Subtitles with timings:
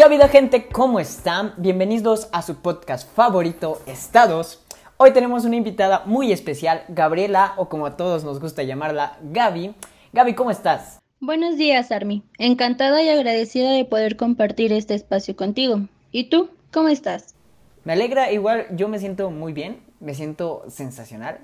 [0.00, 0.66] ¿Qué ha habido gente?
[0.66, 1.52] ¿Cómo están?
[1.58, 4.64] Bienvenidos a su podcast favorito, Estados.
[4.96, 9.74] Hoy tenemos una invitada muy especial, Gabriela, o como a todos nos gusta llamarla, Gaby.
[10.14, 11.00] Gaby, ¿cómo estás?
[11.20, 12.22] Buenos días, Armi.
[12.38, 15.82] Encantada y agradecida de poder compartir este espacio contigo.
[16.12, 16.48] ¿Y tú?
[16.72, 17.34] ¿Cómo estás?
[17.84, 21.40] Me alegra, igual yo me siento muy bien, me siento sensacional.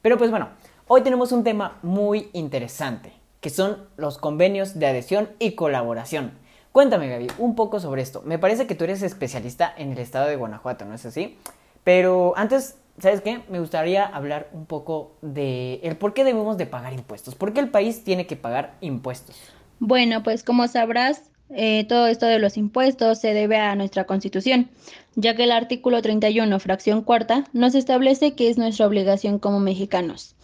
[0.00, 0.48] Pero pues bueno,
[0.86, 3.12] hoy tenemos un tema muy interesante,
[3.42, 6.47] que son los convenios de adhesión y colaboración.
[6.78, 8.22] Cuéntame, Gaby, un poco sobre esto.
[8.24, 11.36] Me parece que tú eres especialista en el estado de Guanajuato, ¿no es así?
[11.82, 13.40] Pero antes, ¿sabes qué?
[13.48, 17.34] Me gustaría hablar un poco de el por qué debemos de pagar impuestos.
[17.34, 19.34] ¿Por qué el país tiene que pagar impuestos?
[19.80, 24.70] Bueno, pues como sabrás, eh, todo esto de los impuestos se debe a nuestra Constitución,
[25.16, 30.36] ya que el artículo 31, fracción cuarta, nos establece que es nuestra obligación como mexicanos.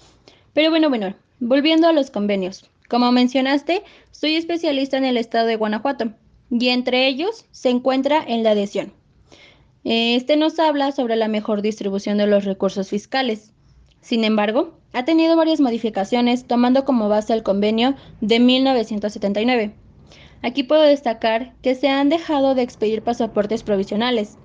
[0.53, 2.69] Pero bueno, bueno, volviendo a los convenios.
[2.89, 6.12] Como mencionaste, soy especialista en el estado de Guanajuato
[6.60, 8.92] y entre ellos se encuentra en la adhesión.
[9.83, 13.52] Este nos habla sobre la mejor distribución de los recursos fiscales.
[14.00, 19.75] Sin embargo, ha tenido varias modificaciones tomando como base el convenio de 1979.
[20.42, 24.36] Aquí puedo destacar que se han dejado de expedir pasaportes provisionales.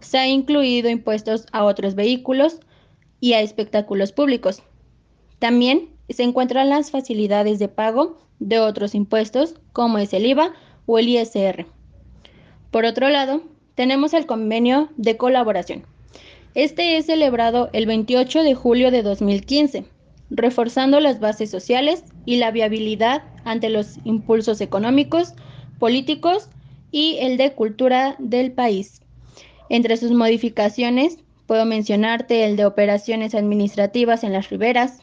[0.00, 2.60] Se ha incluido impuestos a otros vehículos
[3.20, 4.62] y a espectáculos públicos.
[5.38, 10.54] También se encuentran las facilidades de pago de otros impuestos como es el IVA
[10.86, 11.66] o el ISR.
[12.70, 13.42] Por otro lado,
[13.74, 15.84] tenemos el convenio de colaboración.
[16.54, 19.84] Este es celebrado el 28 de julio de 2015,
[20.30, 25.34] reforzando las bases sociales y la viabilidad ante los impulsos económicos,
[25.78, 26.48] políticos
[26.90, 29.00] y el de cultura del país.
[29.68, 35.02] Entre sus modificaciones, puedo mencionarte el de operaciones administrativas en las riberas,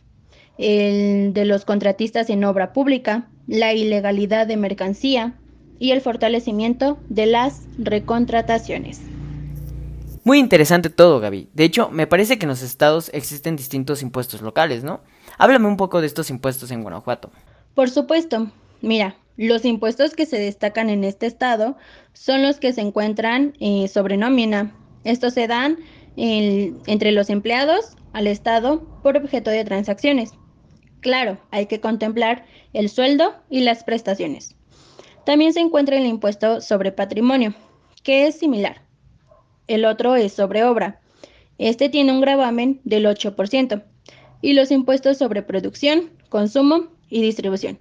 [0.57, 5.35] el de los contratistas en obra pública, la ilegalidad de mercancía
[5.79, 9.01] y el fortalecimiento de las recontrataciones.
[10.23, 11.49] Muy interesante todo, Gaby.
[11.53, 14.99] De hecho, me parece que en los estados existen distintos impuestos locales, ¿no?
[15.37, 17.31] Háblame un poco de estos impuestos en Guanajuato.
[17.73, 18.51] Por supuesto.
[18.81, 21.77] Mira, los impuestos que se destacan en este estado
[22.13, 24.75] son los que se encuentran eh, sobre nómina.
[25.03, 25.77] Estos se dan
[26.17, 30.33] entre los empleados al Estado por objeto de transacciones.
[30.99, 34.55] Claro, hay que contemplar el sueldo y las prestaciones.
[35.27, 37.53] También se encuentra el impuesto sobre patrimonio,
[38.01, 38.81] que es similar.
[39.67, 41.01] El otro es sobre obra.
[41.57, 43.83] Este tiene un gravamen del 8%.
[44.41, 47.77] Y los impuestos sobre producción, consumo y distribución,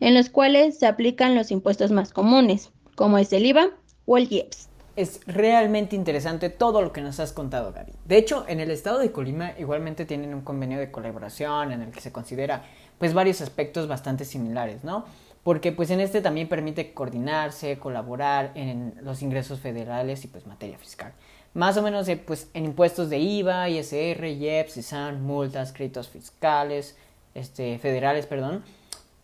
[0.00, 3.72] en los cuales se aplican los impuestos más comunes, como es el IVA
[4.06, 4.70] o el IEPS.
[4.96, 7.92] Es realmente interesante todo lo que nos has contado, Gaby.
[8.06, 11.90] De hecho, en el estado de Colima igualmente tienen un convenio de colaboración en el
[11.90, 12.64] que se considera
[12.96, 15.04] pues varios aspectos bastante similares, ¿no?
[15.46, 20.76] Porque pues en este también permite coordinarse, colaborar en los ingresos federales y pues materia
[20.76, 21.12] fiscal.
[21.54, 26.96] Más o menos eh, pues en impuestos de IVA, ISR, IEPS, ISAN, multas, créditos fiscales,
[27.32, 28.64] este, federales, perdón.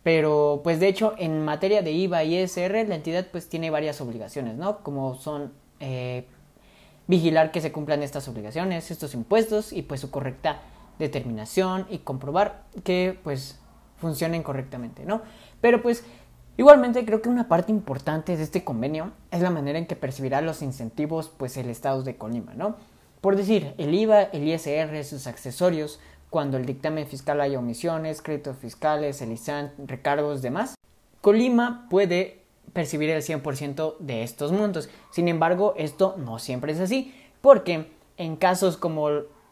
[0.04, 4.00] Pero pues de hecho en materia de IVA y ISR la entidad pues tiene varias
[4.00, 4.78] obligaciones, ¿no?
[4.84, 6.24] Como son eh,
[7.08, 10.62] vigilar que se cumplan estas obligaciones, estos impuestos y pues su correcta
[11.00, 13.58] determinación y comprobar que pues
[14.02, 15.22] funcionen correctamente, ¿no?
[15.62, 16.04] Pero pues
[16.58, 20.42] igualmente creo que una parte importante de este convenio es la manera en que percibirá
[20.42, 22.76] los incentivos pues el Estado de Colima, ¿no?
[23.22, 28.56] Por decir, el IVA, el ISR, sus accesorios, cuando el dictamen fiscal haya omisiones, créditos
[28.56, 30.74] fiscales, el ISAN, recargos, demás,
[31.20, 32.42] Colima puede
[32.72, 34.88] percibir el 100% de estos montos.
[35.12, 39.08] Sin embargo, esto no siempre es así, porque en casos como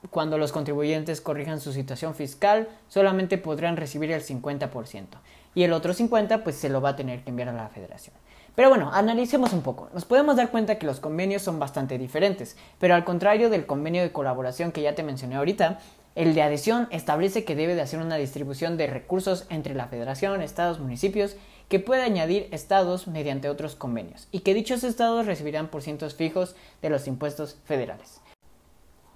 [0.08, 5.06] cuando los contribuyentes corrijan su situación fiscal, solamente podrán recibir el 50%
[5.54, 8.14] y el otro 50% pues se lo va a tener que enviar a la federación.
[8.54, 9.88] Pero bueno, analicemos un poco.
[9.94, 14.02] Nos podemos dar cuenta que los convenios son bastante diferentes, pero al contrario del convenio
[14.02, 15.78] de colaboración que ya te mencioné ahorita,
[16.16, 20.42] el de adhesión establece que debe de hacer una distribución de recursos entre la federación,
[20.42, 21.36] estados, municipios
[21.68, 26.56] que puede añadir estados mediante otros convenios y que dichos estados recibirán por cientos fijos
[26.82, 28.20] de los impuestos federales.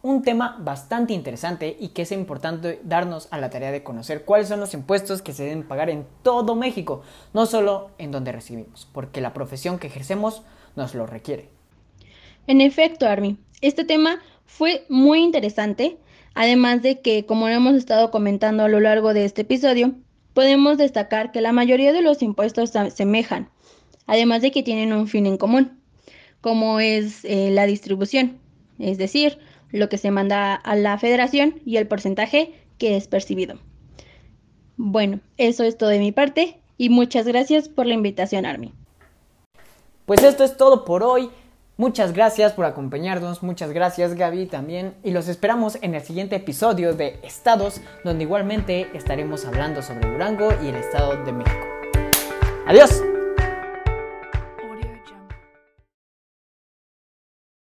[0.05, 4.49] Un tema bastante interesante y que es importante darnos a la tarea de conocer cuáles
[4.49, 7.01] son los impuestos que se deben pagar en todo México,
[7.33, 10.43] no solo en donde recibimos, porque la profesión que ejercemos
[10.77, 11.49] nos lo requiere.
[12.47, 15.97] En efecto, Armi, este tema fue muy interesante,
[16.35, 19.95] además de que, como hemos estado comentando a lo largo de este episodio,
[20.35, 23.49] podemos destacar que la mayoría de los impuestos se asemejan,
[24.07, 25.81] además de que tienen un fin en común,
[26.43, 28.39] como es eh, la distribución,
[28.79, 29.39] es decir,
[29.75, 33.59] lo que se manda a la federación y el porcentaje que es percibido.
[34.76, 38.73] Bueno, eso es todo de mi parte y muchas gracias por la invitación, Armi.
[40.06, 41.31] Pues esto es todo por hoy.
[41.76, 46.94] Muchas gracias por acompañarnos, muchas gracias Gaby también y los esperamos en el siguiente episodio
[46.94, 51.67] de Estados donde igualmente estaremos hablando sobre Durango y el Estado de México.
[52.69, 53.13] Adiós.